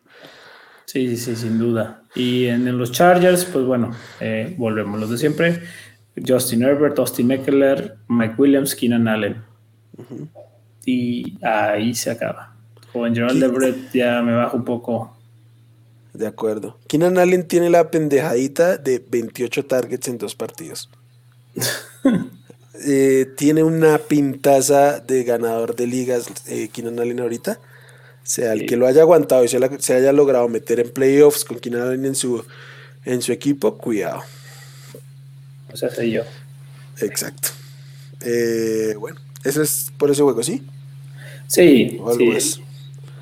[0.93, 2.03] Sí, sí, sin duda.
[2.17, 5.63] Y en, los Chargers, pues bueno, eh, volvemos los de siempre.
[6.17, 9.43] Justin Herbert, Austin Eckler, Mike Williams, Keenan Allen.
[10.85, 12.55] Y ahí se acaba.
[12.93, 15.17] Con Gerald Everett ya me bajo un poco.
[16.13, 16.79] De acuerdo.
[16.89, 20.91] Keenan Allen tiene la pendejadita de 28 targets en dos partidos.
[22.83, 27.61] Eh, tiene una pintaza de ganador de ligas eh, Keenan Allen ahorita.
[27.61, 31.45] O sea, el que lo haya aguantado y se, se, haya logrado meter en playoffs
[31.45, 32.43] con Keenan Allen en su,
[33.05, 34.23] en su equipo, cuidado.
[35.73, 36.23] O sea, soy yo.
[37.01, 37.49] Exacto.
[38.23, 40.63] Eh, bueno, eso es por ese juego, ¿sí?
[41.47, 42.01] Sí.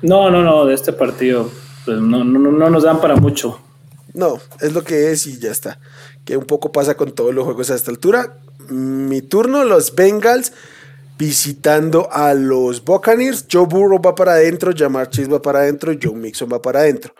[0.01, 1.51] No, no, no, de este partido
[1.85, 3.59] pues no, no, no nos dan para mucho.
[4.13, 5.79] No, es lo que es y ya está.
[6.25, 8.37] Que un poco pasa con todos los juegos a esta altura.
[8.69, 10.53] Mi turno, los Bengals
[11.17, 13.45] visitando a los Buccaneers.
[13.51, 17.13] Joe Burrow va para adentro, Jamar Chase va para adentro, Joe Mixon va para adentro.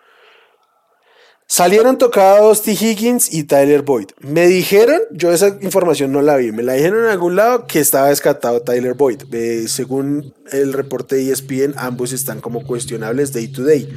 [1.51, 2.73] Salieron tocados T.
[2.73, 4.09] Higgins y Tyler Boyd.
[4.19, 7.79] Me dijeron, yo esa información no la vi, me la dijeron en algún lado que
[7.79, 9.23] estaba descartado Tyler Boyd.
[9.31, 13.89] Eh, según el reporte de ESPN, ambos están como cuestionables day to day.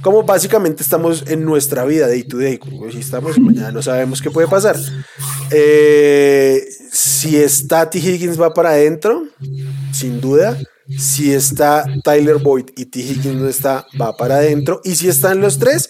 [0.00, 2.56] Como básicamente estamos en nuestra vida day to day.
[2.56, 4.76] Como si estamos mañana no sabemos qué puede pasar.
[5.50, 7.98] Eh, si está T.
[7.98, 9.24] Higgins va para adentro,
[9.92, 10.58] sin duda.
[10.86, 13.00] Si está Tyler Boyd y T.
[13.00, 14.80] Higgins no está, va para adentro.
[14.84, 15.88] Y si están los tres,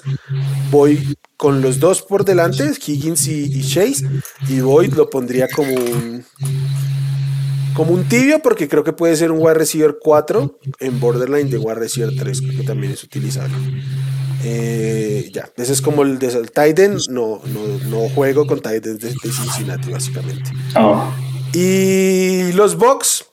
[0.70, 4.06] voy con los dos por delante, Higgins y, Chase.
[4.48, 6.24] Y Boyd lo pondría como un,
[7.74, 11.58] como un tibio, porque creo que puede ser un wide receiver 4 en borderline de
[11.58, 13.54] wide receiver 3, que también es utilizable.
[14.44, 16.98] Eh, ya, ese es como el de Titan.
[17.08, 20.50] No, no, no juego con Titan de, Cincinnati, básicamente.
[20.76, 21.10] Oh.
[21.52, 23.24] Y los Bucks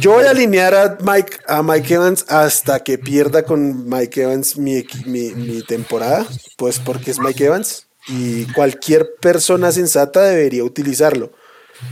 [0.00, 4.56] yo voy a alinear a Mike, a Mike Evans hasta que pierda con Mike Evans
[4.56, 11.32] mi, mi, temporada, pues porque es Mike Evans y cualquier persona sensata debería utilizarlo.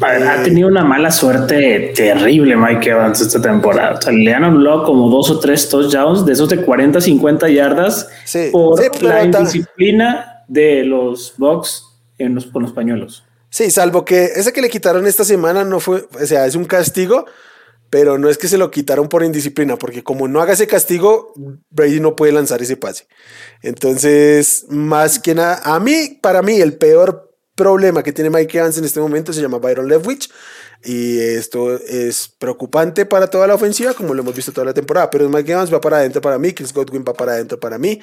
[0.00, 4.00] Ha tenido una mala suerte terrible Mike Evans esta temporada.
[4.10, 8.08] le han anulado como dos o tres touchdowns de esos de 40, 50 yardas
[8.50, 11.84] por la indisciplina de los Bucks
[12.18, 13.24] en los, con los pañuelos.
[13.50, 16.64] Sí, salvo que ese que le quitaron esta semana no fue, o sea, es un
[16.64, 17.26] castigo,
[17.94, 21.32] pero no es que se lo quitaron por indisciplina, porque como no haga ese castigo,
[21.70, 23.06] Brady no puede lanzar ese pase.
[23.62, 28.78] Entonces, más que nada, a mí, para mí, el peor problema que tiene Mike Evans
[28.78, 30.28] en este momento se llama Byron Leftwich.
[30.82, 35.08] Y esto es preocupante para toda la ofensiva, como lo hemos visto toda la temporada.
[35.08, 38.00] Pero Mike Evans va para adentro para mí, Chris Godwin va para adentro para mí.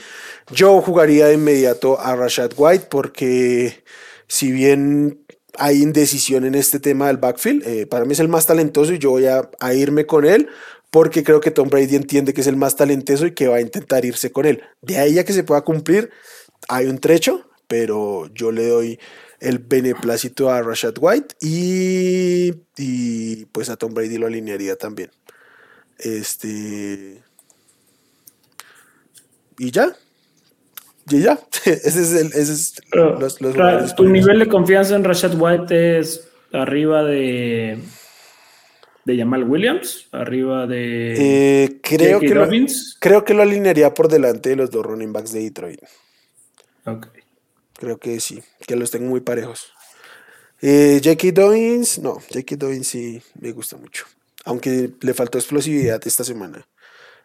[0.51, 3.84] Yo jugaría de inmediato a Rashad White porque
[4.32, 5.20] si bien
[5.58, 9.00] hay indecisión en este tema del backfield, eh, para mí es el más talentoso y
[9.00, 10.50] yo voy a, irme con él
[10.90, 13.62] porque creo que Tom Brady entiende que es el más talentoso y que va a
[13.62, 14.62] intentar irse con él.
[14.82, 16.10] De ahí a que se pueda cumplir,
[16.68, 19.00] hay un trecho, pero yo le doy
[19.40, 25.12] el beneplácito a Rashad White y, y pues a Tom Brady lo alinearía también.
[25.98, 27.24] Este.
[29.58, 29.96] Y ya.
[31.12, 31.39] Y ya.
[31.65, 32.28] ese es el.
[32.28, 36.28] Ese es Pero, los, los claro, jugadores tu nivel de confianza en Rashad White es
[36.52, 37.80] arriba de
[39.06, 42.97] de Jamal Williams, arriba de Eh, creo, que lo, Dobbins.
[43.00, 45.80] creo que lo alinearía por delante de los dos running backs de Detroit.
[46.86, 47.08] Ok.
[47.74, 49.74] Creo que sí, que los tengo muy parejos.
[50.62, 51.32] Eh, J.K.
[51.32, 52.56] Dobbins, no, J.K.
[52.58, 54.06] Dobbins sí me gusta mucho.
[54.45, 56.67] Aunque le faltó explosividad esta semana,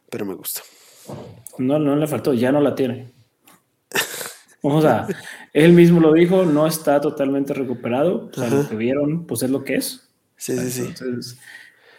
[0.09, 0.63] pero me gusta.
[1.59, 3.13] No, no le faltó, ya no la tiene.
[4.63, 5.07] O sea,
[5.53, 8.31] él mismo lo dijo, no está totalmente recuperado.
[8.31, 10.09] O sea, lo que vieron, pues es lo que es.
[10.37, 11.37] Sí, sí, sí.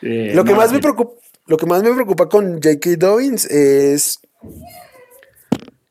[0.02, 1.13] Eh, Lo que, no más me preocupa,
[1.47, 2.97] lo que más me preocupa con J.K.
[2.97, 4.19] Dobbins es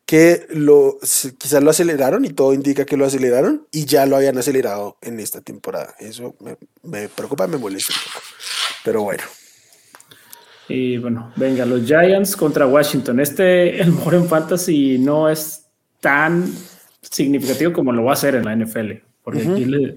[0.05, 0.99] que lo,
[1.39, 5.19] quizás lo aceleraron y todo indica que lo aceleraron y ya lo habían acelerado en
[5.19, 5.95] esta temporada.
[5.99, 8.25] Eso me, me preocupa, me molesta un poco.
[8.85, 9.25] Pero bueno,
[10.69, 13.21] Y bueno, venga, los Giants contra Washington.
[13.21, 15.66] Este, el mejor en fantasy no es
[16.07, 16.45] tan
[17.03, 19.97] significativo como lo va a hacer en la NFL, porque aquí le-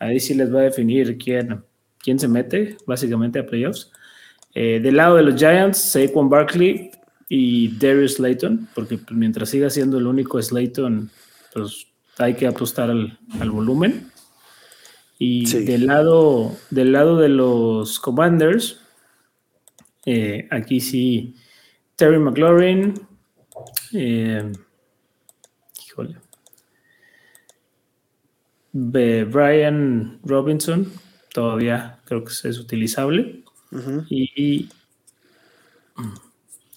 [0.00, 1.62] ahí sí les va a definir quién,
[2.02, 3.92] quién se mete básicamente a playoffs.
[4.52, 6.90] Eh, del lado de los Giants, Saquon Barkley
[7.28, 11.08] y Darius Slayton, porque pues, mientras siga siendo el único Slayton,
[11.52, 11.86] pues
[12.18, 14.10] hay que apostar al, al volumen.
[15.20, 15.64] Y Sí.
[15.64, 18.80] del, lado, del lado de los Commanders,
[20.06, 21.36] eh, aquí sí,
[21.96, 22.94] Terry McLaurin,
[23.92, 24.50] eh,
[25.94, 26.16] híjole,
[28.72, 30.90] Brian Robinson,
[31.32, 33.44] todavía creo que es utilizable.
[34.08, 34.68] y, y,
[35.96, 36.14] mm,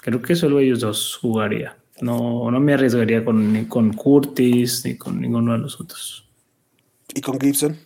[0.01, 1.77] creo que solo ellos dos jugaría.
[2.01, 6.27] No, no me arriesgaría con, ni con Curtis ni con ninguno de los otros.
[7.13, 7.77] ¿y con Gibson?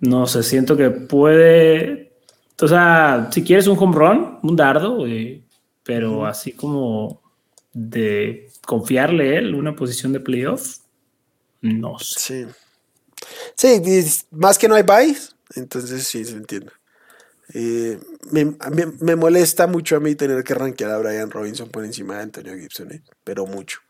[0.00, 2.12] No sé, siento que puede.
[2.60, 5.42] O sea, si quieres un home run, un dardo, eh,
[5.82, 7.25] pero así como
[7.78, 10.78] de confiarle él una posición de playoff,
[11.60, 12.46] no sé.
[13.54, 13.80] Sí.
[13.82, 16.72] Sí, más que no hay buys, entonces sí, se entiende.
[17.52, 17.98] Eh,
[18.30, 18.56] me,
[19.00, 22.56] me molesta mucho a mí tener que rankear a Brian Robinson por encima de Antonio
[22.56, 23.80] Gibson, eh, pero mucho.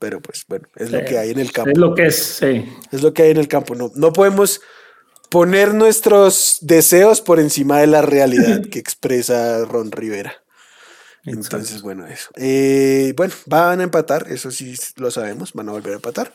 [0.00, 1.70] Pero pues bueno, es lo que hay en el campo.
[1.70, 2.64] Es lo que es, sí.
[2.90, 3.74] Es lo que hay en el campo.
[3.76, 4.60] No, no podemos
[5.28, 10.42] poner nuestros deseos por encima de la realidad que expresa Ron Rivera.
[11.24, 12.30] Entonces, bueno, eso.
[12.36, 16.34] Eh, bueno, van a empatar, eso sí lo sabemos, van a volver a empatar.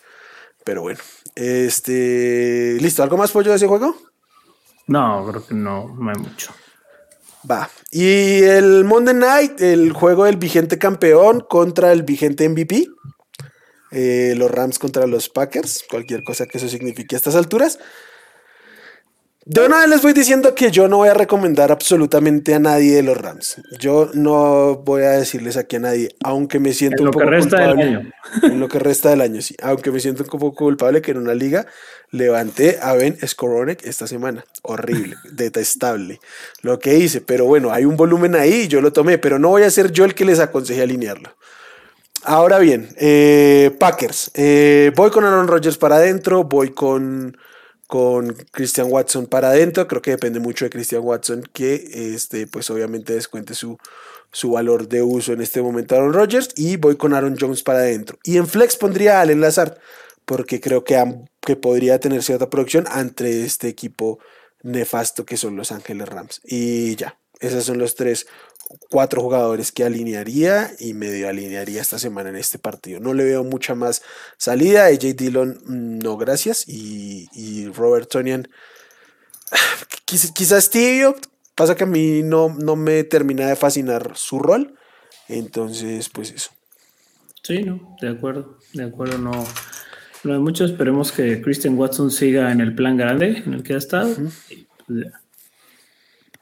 [0.64, 1.00] Pero bueno,
[1.36, 2.78] este.
[2.80, 3.04] ¿Listo?
[3.04, 3.96] ¿Algo más pollo de ese juego?
[4.88, 6.54] No, creo que no, no hay mucho.
[7.50, 7.70] Va.
[7.92, 12.88] Y el Monday Night, el juego del vigente campeón contra el vigente MVP.
[13.92, 15.86] Eh, los Rams contra los Packers.
[15.90, 17.80] Cualquier cosa que eso signifique a estas alturas.
[19.48, 22.96] De una vez les voy diciendo que yo no voy a recomendar absolutamente a nadie
[22.96, 23.62] de los Rams.
[23.78, 27.26] Yo no voy a decirles aquí a nadie, aunque me siento En un lo poco
[27.26, 27.96] que resta del culpable.
[27.98, 28.12] año.
[28.42, 29.56] En lo que resta del año, sí.
[29.62, 31.68] Aunque me siento un poco culpable que en una liga
[32.10, 34.44] levanté a Ben Skoronek esta semana.
[34.64, 36.20] Horrible, detestable
[36.64, 37.22] lo que hice.
[37.22, 39.92] Pero bueno, hay un volumen ahí y yo lo tomé, pero no voy a ser
[39.92, 41.36] yo el que les aconseje alinearlo.
[42.24, 44.32] Ahora bien, eh, Packers.
[44.34, 47.38] Eh, voy con Aaron Rodgers para adentro, voy con,
[47.88, 49.88] con Christian Watson para adentro.
[49.88, 53.78] Creo que depende mucho de Christian Watson que este, pues obviamente descuente su,
[54.32, 56.50] su valor de uso en este momento Aaron Rodgers.
[56.56, 58.18] Y voy con Aaron Jones para adentro.
[58.24, 59.78] Y en flex pondría a Allen Lazard
[60.26, 61.02] porque creo que,
[61.42, 64.20] que podría tener cierta producción ante este equipo
[64.64, 66.42] nefasto que son los Ángeles Rams.
[66.44, 68.26] Y ya, esos son los tres,
[68.90, 73.00] cuatro jugadores que alinearía y medio alinearía esta semana en este partido.
[73.00, 74.02] No le veo mucha más
[74.38, 74.86] salida.
[74.86, 76.68] AJ Dillon, mm, no gracias.
[76.68, 78.48] Y, y Robert Tonian,
[80.06, 81.16] quiz- quizás tibio.
[81.56, 84.78] Pasa que a mí no, no me termina de fascinar su rol.
[85.28, 86.52] Entonces, pues eso.
[87.44, 89.46] Sí, no, de acuerdo, de acuerdo, no.
[90.24, 93.76] No hay mucho, esperemos que Christian Watson siga en el plan grande en el que
[93.76, 94.16] ha estado.
[94.16, 95.06] Pues,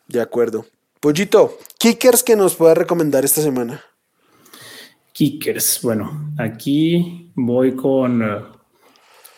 [0.08, 0.66] de acuerdo.
[1.04, 3.84] Pollito, kickers que nos pueda recomendar esta semana.
[5.12, 8.42] Kickers, bueno, aquí voy con, eh,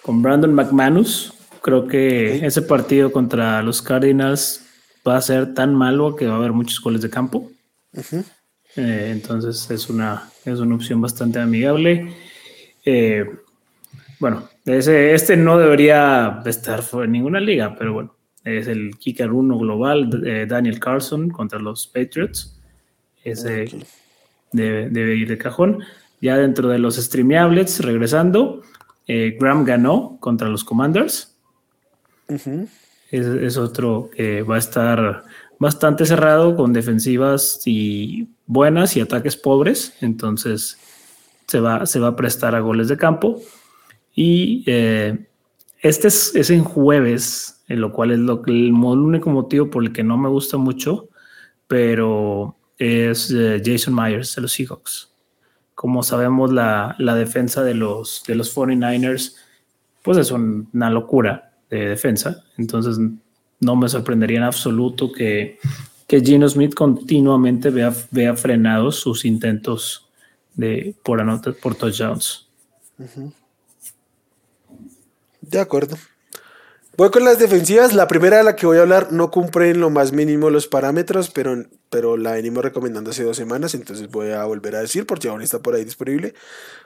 [0.03, 1.33] con Brandon McManus.
[1.63, 4.63] Creo que ese partido contra los Cardinals
[5.07, 7.49] va a ser tan malo que va a haber muchos goles de campo.
[8.75, 12.13] Eh, entonces es una, es una opción bastante amigable.
[12.85, 13.25] Eh,
[14.19, 18.14] bueno, ese, este no debería estar en ninguna liga, pero bueno,
[18.45, 22.55] es el kicker 1 global, Daniel Carlson contra los Patriots.
[23.23, 23.67] Ese
[24.55, 25.83] debe, ir de cajón.
[26.21, 28.61] Ya dentro de los streameables, regresando,
[29.07, 31.35] eh, Graham ganó contra los Commanders.
[33.11, 35.23] es, otro que va a estar
[35.59, 39.93] bastante cerrado con defensivas y buenas y ataques pobres.
[40.01, 40.77] Entonces
[41.47, 43.41] se va, se va a prestar a goles de campo.
[44.13, 45.27] Y eh,
[45.85, 50.03] este es, en jueves, en lo cual es lo, el, único motivo por el que
[50.03, 51.09] no me gusta mucho,
[51.67, 55.11] pero es eh, Jason Myers de los Seahawks.
[55.75, 59.35] Como sabemos, la, defensa de los, de los 49ers,
[60.01, 62.43] pues es una locura de defensa.
[62.57, 62.97] Entonces,
[63.59, 65.59] no me sorprendería en absoluto que,
[66.07, 70.09] que Gino Smith continuamente vea, vea frenados sus intentos
[70.55, 72.49] de, por, anotar, por touchdowns.
[75.49, 75.97] De acuerdo.
[76.97, 77.93] Voy con las defensivas.
[77.93, 80.67] La primera de la que voy a hablar no cumple en lo más mínimo los
[80.67, 85.05] parámetros, pero, pero la venimos recomendando hace dos semanas, entonces voy a volver a decir
[85.05, 86.33] porque aún está por ahí disponible.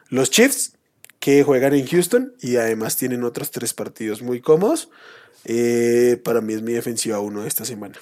[0.10, 0.74] Los Chiefs,
[1.20, 4.90] que juegan en Houston y además tienen otros tres partidos muy cómodos.
[5.46, 7.96] Eh, para mí es mi defensiva uno de esta semana.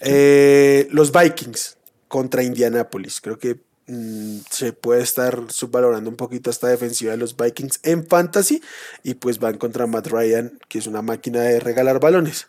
[0.00, 1.78] Eh, los Vikings
[2.08, 3.20] contra Indianapolis.
[3.20, 8.06] Creo que Mm, se puede estar subvalorando un poquito esta defensiva de los Vikings en
[8.06, 8.62] fantasy
[9.02, 12.46] y pues van contra Matt Ryan, que es una máquina de regalar balones.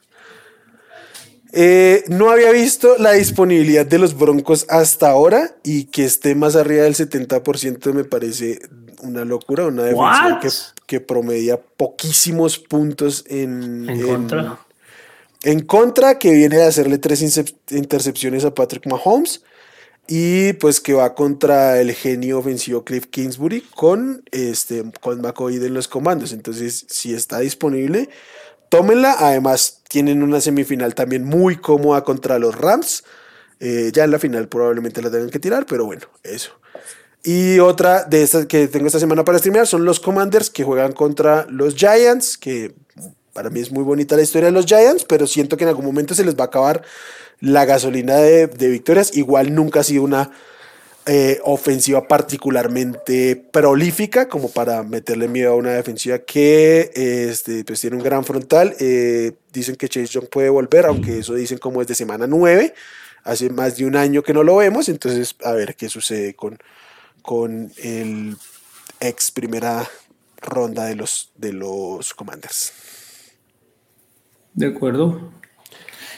[1.51, 6.55] Eh, no había visto la disponibilidad de los Broncos hasta ahora y que esté más
[6.55, 8.59] arriba del 70% me parece
[9.01, 10.39] una locura, una defensiva
[10.87, 14.59] que, promedia poquísimos puntos en, en, contra.
[15.43, 17.21] En contra, que viene de hacerle tres
[17.69, 19.41] intercepciones a Patrick Mahomes
[20.07, 25.73] y pues que va contra el genio ofensivo Cliff Kingsbury con, este, con McCoy en
[25.73, 26.31] los comandos.
[26.31, 28.09] Entonces, si está disponible,
[28.69, 29.15] tómenla.
[29.17, 33.03] Además, tienen una semifinal también muy cómoda contra los Rams.
[33.59, 36.51] Eh, ya en la final probablemente la tengan que tirar, pero bueno, eso.
[37.23, 40.91] Y otra de estas que tengo esta semana para streamear son los Commanders que juegan
[40.91, 42.75] contra los Giants, que
[43.33, 45.85] para mí es muy bonita la historia de los Giants, pero siento que en algún
[45.85, 46.83] momento se les va a acabar
[47.39, 49.15] la gasolina de, victorias.
[49.15, 50.31] Igual nunca ha sido una
[51.05, 57.97] eh, ofensiva particularmente prolífica como para meterle miedo a una defensiva que este, pues tiene
[57.97, 58.75] un gran frontal.
[58.79, 62.73] Eh, dicen que Chase Young puede volver, aunque eso dicen como es de semana 9.
[63.23, 66.59] Hace más de un año que no lo vemos, entonces a ver qué sucede con,
[67.23, 68.37] con el
[68.99, 69.87] ex primera
[70.41, 72.71] ronda de los, de los Commanders.
[74.53, 75.31] De acuerdo.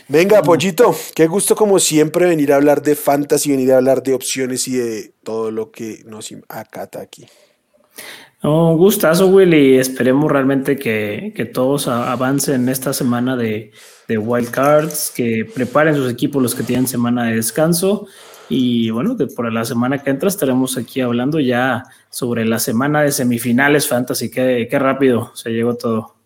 [0.10, 4.14] Venga, Pollito, qué gusto como siempre venir a hablar de fantasy, venir a hablar de
[4.14, 7.26] opciones y de todo lo que nos acata aquí.
[8.44, 9.78] Un gustazo, Willy.
[9.78, 13.72] Esperemos realmente que, todos avancen esta semana de,
[14.08, 18.08] de Wild Cards, que preparen sus equipos los que tienen semana de descanso.
[18.48, 23.12] Y bueno, por la semana que entra estaremos aquí hablando ya sobre la semana de
[23.12, 24.30] semifinales fantasy.
[24.30, 26.17] Qué, qué rápido se llegó todo.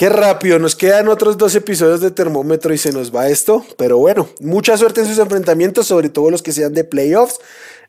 [0.00, 3.98] Qué rápido, nos quedan otros dos episodios de termómetro y se nos va esto, pero
[3.98, 7.38] bueno, mucha suerte en sus enfrentamientos, sobre todo los que sean de playoffs.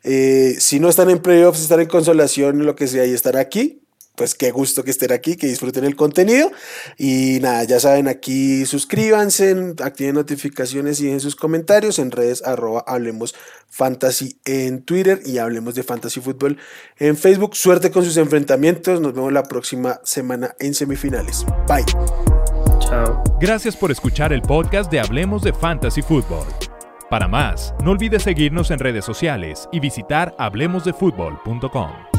[0.03, 3.81] Eh, si no están en playoffs, están en consolación, lo que sea, y estar aquí
[4.15, 6.51] pues qué gusto que estén aquí, que disfruten el contenido.
[6.97, 12.83] Y nada, ya saben, aquí suscríbanse, activen notificaciones y en sus comentarios en redes arroba
[12.87, 13.35] Hablemos
[13.69, 16.57] Fantasy en Twitter y Hablemos de Fantasy Fútbol
[16.97, 17.55] en Facebook.
[17.55, 19.01] Suerte con sus enfrentamientos.
[19.01, 21.45] Nos vemos la próxima semana en semifinales.
[21.67, 21.85] Bye.
[22.79, 23.23] Chao.
[23.39, 26.45] Gracias por escuchar el podcast de Hablemos de Fantasy Fútbol.
[27.09, 32.10] Para más, no olvides seguirnos en redes sociales y visitar hablemosdefutbol.com.